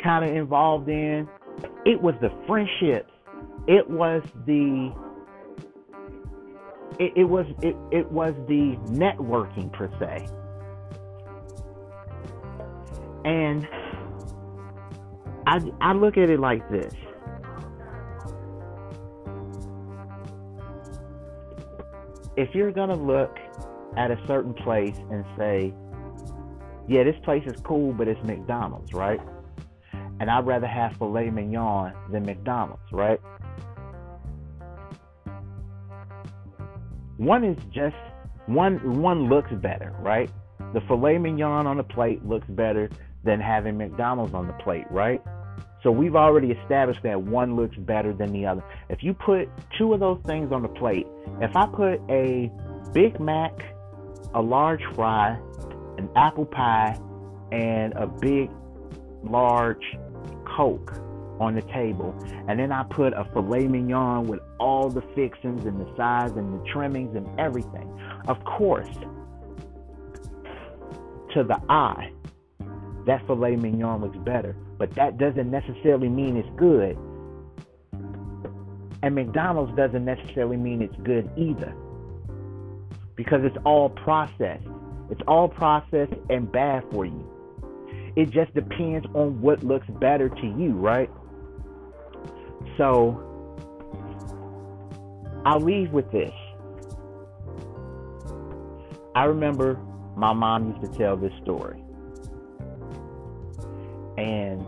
kind 0.04 0.26
of 0.26 0.36
involved 0.36 0.90
in. 0.90 1.30
It 1.86 2.02
was 2.02 2.16
the 2.20 2.32
friendships. 2.48 3.12
It 3.68 3.88
was 3.88 4.24
the. 4.48 4.92
It, 6.98 7.14
it 7.16 7.26
was 7.26 7.46
it, 7.62 7.76
it 7.92 8.12
was 8.12 8.34
the 8.48 8.76
networking 8.90 9.72
per 9.72 9.88
se. 10.00 10.26
And 13.24 13.68
I 15.46 15.60
I 15.80 15.94
look 15.94 16.18
at 16.18 16.32
it 16.32 16.40
like 16.40 16.68
this. 16.72 16.96
If 22.38 22.54
you're 22.54 22.72
gonna 22.72 22.98
look 22.98 23.38
at 23.96 24.12
a 24.12 24.20
certain 24.28 24.54
place 24.54 24.98
and 25.10 25.24
say, 25.38 25.74
yeah, 26.88 27.04
this 27.04 27.16
place 27.24 27.44
is 27.46 27.60
cool, 27.62 27.94
but 27.94 28.08
it's 28.08 28.22
McDonald's, 28.26 28.94
right? 28.94 29.22
And 30.20 30.30
I'd 30.30 30.46
rather 30.46 30.68
have 30.68 30.98
filet 30.98 31.30
mignon 31.30 31.94
than 32.12 32.24
McDonald's, 32.24 32.92
right? 32.92 33.20
One 37.18 37.46
is 37.46 37.58
just 37.72 37.96
one 38.48 39.02
one 39.02 39.30
looks 39.30 39.52
better, 39.54 39.96
right? 40.00 40.30
The 40.74 40.82
filet 40.82 41.18
mignon 41.18 41.66
on 41.66 41.78
the 41.78 41.84
plate 41.84 42.26
looks 42.26 42.48
better 42.50 42.90
than 43.24 43.40
having 43.40 43.78
McDonald's 43.78 44.34
on 44.34 44.48
the 44.48 44.54
plate, 44.54 44.86
right? 44.92 45.22
So 45.86 45.92
we've 45.92 46.16
already 46.16 46.50
established 46.50 47.04
that 47.04 47.22
one 47.22 47.56
looks 47.56 47.78
better 47.78 48.12
than 48.12 48.34
the 48.34 48.48
other. 48.48 48.64
If 48.90 49.04
you 49.04 49.14
put 49.14 49.48
two 49.78 49.94
of 49.94 50.00
those 50.00 50.20
things 50.26 50.52
on 50.52 50.64
the 50.64 50.68
plate, 50.68 51.06
if 51.42 51.56
I 51.56 51.68
put 51.68 52.02
a 52.10 52.52
Big 52.92 53.20
Mac, 53.20 53.54
a 54.34 54.42
large 54.42 54.82
fry, 54.96 55.38
an 56.00 56.10
apple 56.16 56.48
pie, 56.48 57.00
and 57.52 57.94
a 57.94 58.08
big, 58.08 58.50
large 59.24 59.86
Coke 60.58 60.94
on 61.40 61.54
the 61.54 61.62
table, 61.62 62.18
and 62.48 62.60
then 62.60 62.72
I 62.72 62.82
put 62.82 63.14
a 63.14 63.24
filet 63.32 63.68
mignon 63.68 64.24
with 64.24 64.40
all 64.60 64.90
the 64.90 65.04
fixings 65.14 65.66
and 65.66 65.80
the 65.80 65.96
size 65.96 66.32
and 66.32 66.60
the 66.60 66.66
trimmings 66.68 67.16
and 67.16 67.28
everything. 67.40 67.88
Of 68.28 68.44
course, 68.44 68.90
to 71.36 71.44
the 71.44 71.62
eye, 71.70 72.12
that 73.06 73.26
filet 73.28 73.56
mignon 73.56 74.02
looks 74.02 74.18
better, 74.18 74.56
but 74.78 74.94
that 74.96 75.18
doesn't 75.18 75.50
necessarily 75.50 76.10
mean 76.10 76.38
it's 76.38 76.50
good. 76.58 76.98
And 79.04 79.14
McDonald's 79.14 79.76
doesn't 79.78 80.04
necessarily 80.04 80.58
mean 80.58 80.82
it's 80.82 80.96
good 81.04 81.30
either. 81.38 81.74
Because 83.16 83.42
it's 83.44 83.58
all 83.64 83.90
processed. 83.90 84.68
It's 85.12 85.22
all 85.28 85.48
processed 85.48 86.14
and 86.30 86.52
bad 86.52 86.84
for 86.92 87.06
you. 87.06 87.32
It 88.16 88.32
just 88.32 88.54
depends 88.56 89.06
on 89.14 89.40
what 89.42 89.64
looks 89.64 89.88
better 90.00 90.30
to 90.30 90.48
you, 90.58 90.72
right? 90.72 91.10
So 92.78 93.22
I'll 95.46 95.60
leave 95.60 95.92
with 95.92 96.12
this. 96.12 96.34
I 99.14 99.26
remember 99.26 99.76
my 100.18 100.34
mom 100.34 100.74
used 100.74 100.92
to 100.92 100.98
tell 100.98 101.16
this 101.16 101.32
story. 101.44 101.85
And 104.18 104.66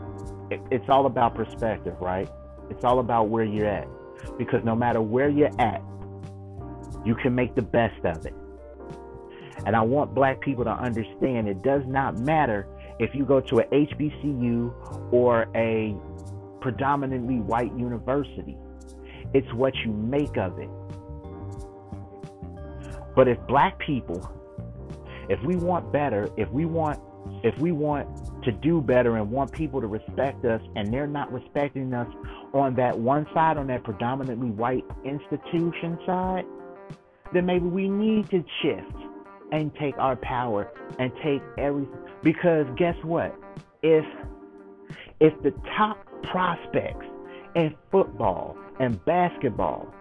it, 0.51 0.61
it's 0.71 0.89
all 0.89 1.05
about 1.05 1.35
perspective, 1.35 1.95
right? 1.99 2.29
It's 2.69 2.83
all 2.83 2.99
about 2.99 3.29
where 3.29 3.43
you're 3.43 3.67
at. 3.67 3.87
Because 4.37 4.63
no 4.63 4.75
matter 4.75 5.01
where 5.01 5.29
you're 5.29 5.61
at, 5.61 5.81
you 7.05 7.15
can 7.15 7.33
make 7.35 7.55
the 7.55 7.61
best 7.61 8.03
of 8.03 8.25
it. 8.25 8.33
And 9.65 9.75
I 9.75 9.81
want 9.81 10.13
black 10.13 10.41
people 10.41 10.63
to 10.65 10.71
understand 10.71 11.47
it 11.47 11.63
does 11.63 11.83
not 11.87 12.19
matter 12.19 12.67
if 12.99 13.13
you 13.13 13.25
go 13.25 13.39
to 13.41 13.59
a 13.59 13.63
HBCU 13.65 15.13
or 15.13 15.47
a 15.55 15.95
predominantly 16.61 17.39
white 17.39 17.75
university. 17.77 18.57
It's 19.33 19.51
what 19.53 19.73
you 19.85 19.91
make 19.91 20.37
of 20.37 20.57
it. 20.59 20.69
But 23.15 23.27
if 23.27 23.37
black 23.47 23.79
people, 23.79 24.29
if 25.29 25.41
we 25.43 25.55
want 25.55 25.91
better, 25.91 26.29
if 26.37 26.49
we 26.51 26.65
want 26.65 26.99
if 27.43 27.57
we 27.59 27.71
want 27.71 28.07
to 28.47 28.53
do 28.53 28.79
better 28.81 29.17
and 29.17 29.29
want 29.29 29.51
people 29.51 29.81
to 29.81 29.87
respect 29.87 30.45
us 30.45 30.61
and 30.77 30.93
they're 30.93 31.05
not 31.05 31.31
respecting 31.33 31.93
us 31.93 32.07
on 32.53 32.73
that 32.75 32.97
one 32.97 33.27
side, 33.33 33.57
on 33.57 33.67
that 33.67 33.83
predominantly 33.83 34.49
white 34.49 34.85
institution 35.03 35.99
side, 36.05 36.45
then 37.33 37.45
maybe 37.45 37.65
we 37.65 37.89
need 37.89 38.29
to 38.29 38.41
shift 38.61 38.95
and 39.51 39.75
take 39.75 39.97
our 39.97 40.15
power 40.15 40.71
and 40.97 41.11
take 41.21 41.41
everything. 41.57 41.93
Because 42.23 42.65
guess 42.77 42.95
what? 43.03 43.35
If 43.83 44.05
if 45.19 45.33
the 45.43 45.51
top 45.75 46.07
prospects 46.23 47.05
in 47.55 47.75
football 47.91 48.55
and 48.79 49.03
basketball 49.03 49.93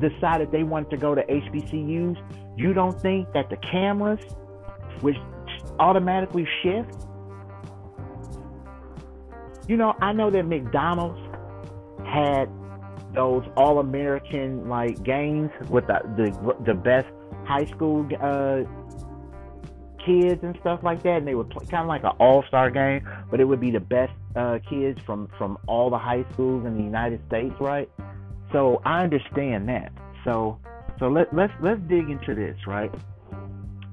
decided 0.00 0.52
they 0.52 0.62
wanted 0.62 0.90
to 0.90 0.96
go 0.98 1.16
to 1.16 1.22
HBCUs, 1.22 2.56
you 2.56 2.72
don't 2.74 3.00
think 3.00 3.32
that 3.32 3.50
the 3.50 3.56
cameras, 3.56 4.20
which 5.00 5.16
automatically 5.78 6.46
shift? 6.62 6.94
You 9.66 9.76
know, 9.76 9.94
I 10.00 10.12
know 10.12 10.30
that 10.30 10.44
McDonald's 10.44 11.20
had 12.04 12.48
those 13.14 13.44
all 13.56 13.78
American 13.78 14.68
like 14.68 15.02
games 15.02 15.50
with 15.70 15.86
the 15.86 16.00
the, 16.16 16.56
the 16.64 16.74
best 16.74 17.06
high 17.44 17.64
school 17.66 18.06
uh, 18.20 18.62
kids 20.04 20.42
and 20.42 20.56
stuff 20.60 20.80
like 20.82 21.02
that, 21.02 21.18
and 21.18 21.28
they 21.28 21.34
would 21.34 21.50
play 21.50 21.64
kind 21.66 21.82
of 21.82 21.88
like 21.88 22.04
an 22.04 22.12
all 22.18 22.44
star 22.48 22.70
game, 22.70 23.06
but 23.30 23.40
it 23.40 23.44
would 23.44 23.60
be 23.60 23.70
the 23.70 23.80
best 23.80 24.12
uh, 24.36 24.58
kids 24.68 25.00
from 25.06 25.28
from 25.38 25.58
all 25.66 25.90
the 25.90 25.98
high 25.98 26.24
schools 26.32 26.66
in 26.66 26.76
the 26.76 26.82
United 26.82 27.20
States, 27.26 27.54
right? 27.60 27.88
So 28.52 28.80
I 28.84 29.02
understand 29.02 29.68
that. 29.68 29.92
So 30.24 30.58
so 30.98 31.08
let 31.08 31.34
let's 31.34 31.52
let's 31.60 31.80
dig 31.88 32.08
into 32.08 32.34
this, 32.34 32.56
right? 32.66 32.92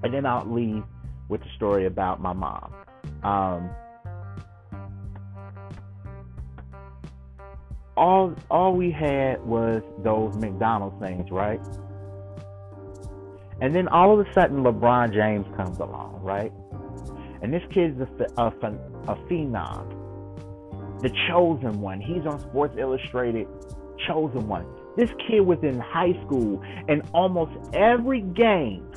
And 0.04 0.14
then 0.14 0.26
I'll 0.26 0.46
leave 0.46 0.84
with 1.32 1.42
the 1.42 1.50
story 1.56 1.86
about 1.86 2.22
my 2.22 2.34
mom. 2.34 2.74
Um, 3.24 3.70
all 7.96 8.36
all 8.52 8.76
we 8.76 8.92
had 8.92 9.42
was 9.46 9.82
those 10.04 10.36
McDonald's 10.36 11.00
things, 11.02 11.32
right? 11.32 11.62
And 13.62 13.74
then 13.74 13.88
all 13.88 14.20
of 14.20 14.28
a 14.28 14.34
sudden, 14.34 14.64
LeBron 14.64 15.14
James 15.14 15.46
comes 15.56 15.80
along, 15.80 16.20
right? 16.22 16.52
And 17.42 17.54
this 17.54 17.64
kid's 17.72 18.00
a, 18.02 18.42
a, 18.42 18.48
a 18.48 19.16
phenom, 19.30 21.02
the 21.02 21.12
chosen 21.30 21.80
one. 21.80 22.02
He's 22.02 22.26
on 22.26 22.40
Sports 22.42 22.76
Illustrated, 22.78 23.48
chosen 24.06 24.48
one. 24.48 24.66
This 24.98 25.12
kid 25.28 25.42
was 25.42 25.60
in 25.64 25.80
high 25.80 26.14
school, 26.26 26.62
and 26.90 27.04
almost 27.14 27.52
every 27.74 28.22
game 28.22 28.92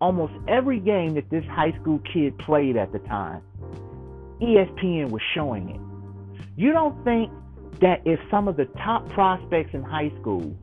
almost 0.00 0.32
every 0.48 0.80
game 0.80 1.14
that 1.14 1.28
this 1.30 1.44
high 1.46 1.72
school 1.80 2.00
kid 2.12 2.36
played 2.38 2.76
at 2.76 2.92
the 2.92 2.98
time, 3.00 3.42
ESPN 4.40 5.10
was 5.10 5.22
showing 5.34 5.68
it. 5.70 5.80
You 6.56 6.72
don't 6.72 7.02
think 7.04 7.30
that 7.80 8.00
if 8.04 8.18
some 8.30 8.48
of 8.48 8.56
the 8.56 8.66
top 8.84 9.08
prospects 9.10 9.70
in 9.74 9.82
high 9.82 10.12
school 10.20 10.56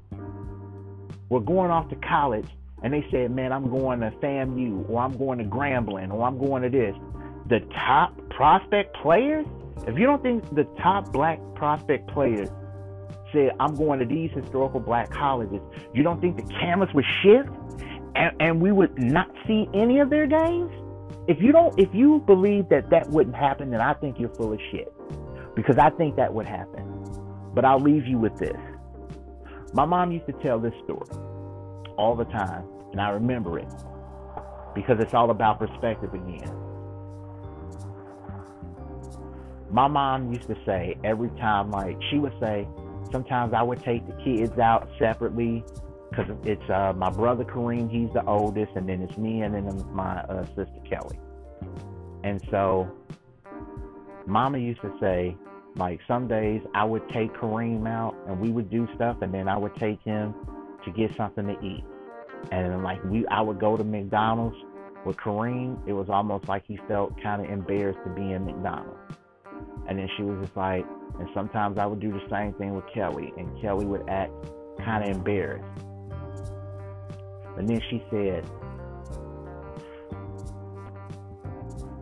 were 1.29 1.39
going 1.39 1.71
off 1.71 1.89
to 1.89 1.95
college 1.95 2.47
and 2.83 2.93
they 2.93 3.05
said, 3.11 3.31
man, 3.31 3.51
I'm 3.51 3.69
going 3.69 3.99
to 4.01 4.11
FAMU 4.11 4.89
or 4.89 5.01
I'm 5.01 5.17
going 5.17 5.39
to 5.39 5.45
Grambling 5.45 6.11
or 6.11 6.23
I'm 6.23 6.37
going 6.37 6.63
to 6.63 6.69
this, 6.69 6.95
the 7.47 7.59
top 7.73 8.17
prospect 8.29 8.95
players, 8.97 9.45
if 9.87 9.97
you 9.97 10.05
don't 10.05 10.21
think 10.21 10.43
the 10.55 10.65
top 10.81 11.11
black 11.11 11.39
prospect 11.55 12.09
players 12.09 12.49
said, 13.31 13.51
I'm 13.59 13.75
going 13.75 13.99
to 13.99 14.05
these 14.05 14.31
historical 14.31 14.79
black 14.79 15.11
colleges, 15.11 15.61
you 15.93 16.03
don't 16.03 16.21
think 16.21 16.37
the 16.37 16.53
cameras 16.53 16.93
would 16.93 17.05
shift 17.23 17.49
and, 18.17 18.35
and 18.39 18.61
we 18.61 18.71
would 18.71 18.97
not 18.97 19.29
see 19.45 19.67
any 19.73 19.99
of 19.99 20.09
their 20.09 20.25
games, 20.25 20.71
if 21.27 21.37
you 21.39 21.51
don't, 21.51 21.77
if 21.79 21.89
you 21.93 22.23
believe 22.25 22.67
that 22.69 22.89
that 22.89 23.09
wouldn't 23.09 23.35
happen, 23.35 23.69
then 23.69 23.81
I 23.81 23.93
think 23.93 24.19
you're 24.19 24.33
full 24.33 24.53
of 24.53 24.59
shit. 24.71 24.91
Because 25.55 25.77
I 25.77 25.89
think 25.91 26.15
that 26.15 26.33
would 26.33 26.45
happen. 26.45 26.83
But 27.53 27.65
I'll 27.65 27.79
leave 27.79 28.05
you 28.05 28.17
with 28.17 28.37
this. 28.37 28.57
My 29.73 29.85
mom 29.85 30.11
used 30.11 30.25
to 30.27 30.33
tell 30.33 30.59
this 30.59 30.73
story 30.83 31.09
all 31.97 32.15
the 32.15 32.25
time, 32.25 32.63
and 32.91 33.01
I 33.01 33.09
remember 33.09 33.59
it 33.59 33.67
because 34.73 34.99
it's 34.99 35.13
all 35.13 35.31
about 35.31 35.59
perspective 35.59 36.13
again. 36.13 36.53
My 39.69 39.87
mom 39.87 40.31
used 40.31 40.47
to 40.47 40.55
say 40.65 40.95
every 41.03 41.29
time, 41.31 41.71
like, 41.71 41.97
she 42.09 42.19
would 42.19 42.33
say, 42.39 42.67
sometimes 43.11 43.53
I 43.53 43.63
would 43.63 43.83
take 43.83 44.05
the 44.07 44.13
kids 44.23 44.57
out 44.59 44.87
separately 44.97 45.63
because 46.09 46.25
it's 46.43 46.69
uh, 46.69 46.93
my 46.95 47.09
brother 47.09 47.43
Kareem, 47.43 47.89
he's 47.89 48.11
the 48.13 48.25
oldest, 48.25 48.71
and 48.75 48.87
then 48.87 49.01
it's 49.01 49.17
me, 49.17 49.41
and 49.41 49.53
then 49.53 49.83
my 49.93 50.19
uh, 50.21 50.45
sister 50.47 50.79
Kelly. 50.89 51.19
And 52.23 52.41
so, 52.49 52.89
Mama 54.25 54.57
used 54.57 54.81
to 54.81 54.93
say, 54.99 55.35
Like 55.75 55.99
some 56.07 56.27
days 56.27 56.61
I 56.73 56.83
would 56.83 57.07
take 57.09 57.33
Kareem 57.33 57.87
out 57.87 58.15
and 58.27 58.39
we 58.39 58.49
would 58.49 58.69
do 58.69 58.87
stuff, 58.95 59.17
and 59.21 59.33
then 59.33 59.47
I 59.47 59.57
would 59.57 59.75
take 59.75 60.01
him 60.03 60.33
to 60.85 60.91
get 60.91 61.15
something 61.15 61.47
to 61.47 61.59
eat. 61.65 61.83
And 62.51 62.83
like 62.83 63.03
we, 63.05 63.25
I 63.27 63.41
would 63.41 63.59
go 63.59 63.77
to 63.77 63.83
McDonald's 63.83 64.57
with 65.05 65.17
Kareem. 65.17 65.77
It 65.87 65.93
was 65.93 66.09
almost 66.09 66.47
like 66.47 66.63
he 66.67 66.77
felt 66.87 67.21
kind 67.21 67.43
of 67.43 67.49
embarrassed 67.49 67.99
to 68.03 68.09
be 68.09 68.33
in 68.33 68.45
McDonald's. 68.45 68.99
And 69.87 69.97
then 69.97 70.09
she 70.17 70.23
was 70.23 70.45
just 70.45 70.57
like, 70.57 70.85
and 71.19 71.27
sometimes 71.33 71.77
I 71.77 71.85
would 71.85 71.99
do 71.99 72.11
the 72.11 72.21
same 72.29 72.53
thing 72.53 72.75
with 72.75 72.85
Kelly, 72.93 73.33
and 73.37 73.61
Kelly 73.61 73.85
would 73.85 74.07
act 74.09 74.31
kind 74.83 75.09
of 75.09 75.15
embarrassed. 75.15 75.86
And 77.57 77.67
then 77.67 77.81
she 77.89 78.03
said, 78.11 78.45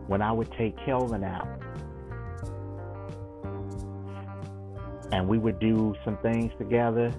when 0.06 0.22
I 0.22 0.30
would 0.30 0.52
take 0.52 0.76
Kelvin 0.84 1.24
out, 1.24 1.48
and 5.12 5.28
we 5.28 5.38
would 5.38 5.58
do 5.58 5.94
some 6.04 6.18
things 6.18 6.52
together, 6.58 7.12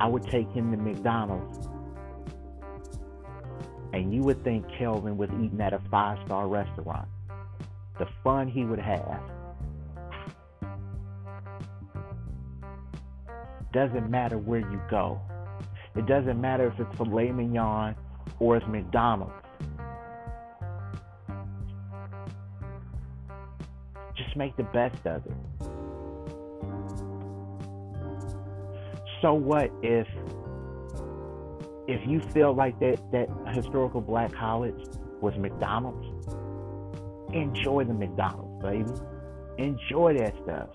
I 0.00 0.08
would 0.08 0.24
take 0.24 0.50
him 0.50 0.72
to 0.72 0.76
McDonald's. 0.76 1.68
And 3.92 4.12
you 4.12 4.22
would 4.22 4.42
think 4.42 4.66
Kelvin 4.76 5.16
was 5.16 5.30
eating 5.30 5.60
at 5.60 5.72
a 5.72 5.80
five 5.90 6.18
star 6.26 6.48
restaurant. 6.48 7.08
The 7.98 8.08
fun 8.24 8.48
he 8.48 8.64
would 8.64 8.80
have. 8.80 9.20
Doesn't 13.72 14.10
matter 14.10 14.38
where 14.38 14.60
you 14.60 14.80
go. 14.90 15.20
It 15.96 16.06
doesn't 16.06 16.40
matter 16.40 16.68
if 16.68 16.80
it's 16.80 16.96
filet 16.96 17.30
mignon 17.30 17.94
or 18.38 18.56
it's 18.56 18.66
McDonald's. 18.66 19.32
Just 24.16 24.36
make 24.36 24.56
the 24.56 24.64
best 24.64 25.06
of 25.06 25.26
it. 25.26 25.32
so 29.24 29.32
what 29.32 29.72
if 29.82 30.06
if 31.88 32.06
you 32.06 32.20
feel 32.20 32.52
like 32.52 32.78
that 32.78 33.00
that 33.10 33.26
historical 33.54 34.02
black 34.02 34.30
college 34.34 34.76
was 35.22 35.34
McDonald's? 35.38 36.06
Enjoy 37.32 37.84
the 37.84 37.94
McDonald's, 37.94 38.62
baby. 38.62 38.92
Enjoy 39.56 40.12
that 40.18 40.34
stuff. 40.42 40.68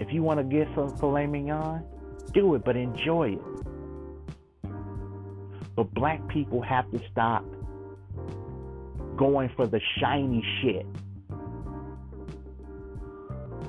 If 0.00 0.14
you 0.14 0.22
want 0.22 0.38
to 0.38 0.44
get 0.44 0.66
some 0.74 0.96
filet 0.96 1.26
mignon, 1.26 1.84
do 2.32 2.54
it, 2.54 2.64
but 2.64 2.76
enjoy 2.76 3.32
it. 3.32 3.40
But 5.74 5.92
black 5.94 6.26
people 6.28 6.60
have 6.62 6.90
to 6.90 7.00
stop 7.10 7.44
going 9.16 9.50
for 9.56 9.66
the 9.66 9.80
shiny 9.98 10.44
shit. 10.60 10.86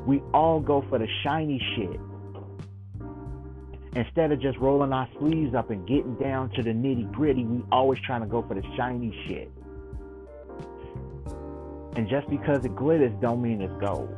We 0.06 0.22
all 0.34 0.60
go 0.60 0.86
for 0.90 1.00
the 1.00 1.08
shiny 1.24 1.62
shit 1.76 2.00
instead 3.96 4.32
of 4.32 4.40
just 4.42 4.58
rolling 4.58 4.92
our 4.92 5.08
sleeves 5.20 5.54
up 5.54 5.70
and 5.70 5.88
getting 5.88 6.16
down 6.16 6.50
to 6.52 6.64
the 6.64 6.72
nitty 6.72 7.12
gritty, 7.12 7.44
we 7.44 7.64
always 7.72 8.00
trying 8.02 8.22
to 8.22 8.28
go 8.28 8.42
for 8.42 8.56
the 8.56 8.64
shiny 8.76 9.14
shit. 9.28 9.52
And 11.96 12.10
just 12.10 12.28
because 12.30 12.66
it 12.66 12.76
glitters 12.76 13.14
don't 13.22 13.42
mean 13.42 13.62
it's 13.62 13.74
gold. 13.80 14.14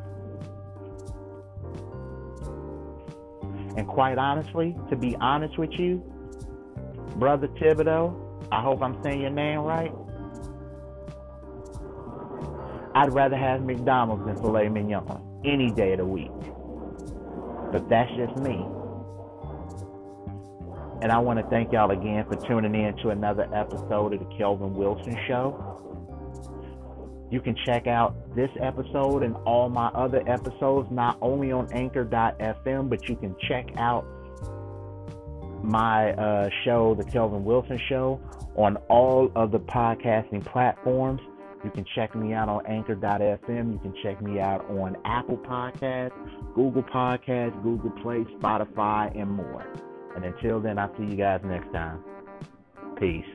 And 3.77 3.87
quite 3.87 4.17
honestly, 4.17 4.75
to 4.89 4.95
be 4.95 5.15
honest 5.17 5.57
with 5.57 5.71
you, 5.73 6.03
Brother 7.17 7.47
Thibodeaux, 7.47 8.47
I 8.51 8.61
hope 8.61 8.81
I'm 8.81 9.01
saying 9.03 9.21
your 9.21 9.31
name 9.31 9.59
right. 9.59 9.91
I'd 12.93 13.11
rather 13.13 13.35
have 13.35 13.61
McDonald's 13.63 14.25
than 14.25 14.37
filet 14.37 14.69
mignon 14.69 15.41
any 15.43 15.69
day 15.71 15.93
of 15.93 15.99
the 15.99 16.05
week. 16.05 16.31
But 17.71 17.89
that's 17.89 18.09
just 18.15 18.37
me. 18.37 18.65
And 21.01 21.11
I 21.11 21.19
want 21.19 21.39
to 21.39 21.45
thank 21.49 21.73
y'all 21.73 21.91
again 21.91 22.25
for 22.25 22.35
tuning 22.47 22.73
in 22.73 22.95
to 23.03 23.09
another 23.09 23.49
episode 23.53 24.13
of 24.13 24.19
the 24.19 24.35
Kelvin 24.37 24.73
Wilson 24.73 25.17
Show. 25.27 26.14
You 27.31 27.41
can 27.41 27.55
check 27.65 27.87
out 27.87 28.15
this 28.35 28.49
episode 28.61 29.23
and 29.23 29.35
all 29.45 29.69
my 29.69 29.87
other 29.87 30.21
episodes 30.27 30.89
not 30.91 31.17
only 31.21 31.51
on 31.51 31.71
anchor.fm, 31.73 32.89
but 32.89 33.09
you 33.09 33.15
can 33.15 33.35
check 33.47 33.65
out 33.77 34.05
my 35.63 36.11
uh, 36.13 36.49
show, 36.63 36.95
The 36.95 37.03
Kelvin 37.03 37.43
Wilson 37.43 37.79
Show, 37.89 38.21
on 38.55 38.77
all 38.89 39.31
of 39.35 39.51
the 39.51 39.59
podcasting 39.59 40.45
platforms. 40.45 41.21
You 41.63 41.71
can 41.71 41.85
check 41.95 42.15
me 42.15 42.33
out 42.33 42.47
on 42.47 42.63
anchor.fm. 42.67 43.73
You 43.73 43.79
can 43.79 43.95
check 44.03 44.21
me 44.21 44.39
out 44.39 44.69
on 44.69 44.95
Apple 45.03 45.37
Podcasts, 45.37 46.13
Google 46.53 46.83
Podcasts, 46.83 47.61
Google 47.63 47.89
Play, 48.03 48.23
Spotify, 48.39 49.19
and 49.19 49.31
more. 49.31 49.65
And 50.15 50.23
until 50.23 50.59
then, 50.61 50.77
I'll 50.77 50.95
see 50.95 51.05
you 51.05 51.15
guys 51.15 51.41
next 51.43 51.73
time. 51.73 52.03
Peace. 52.99 53.25